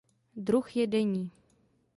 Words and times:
Druh 0.35 0.77
je 0.77 0.87
denní. 0.87 1.31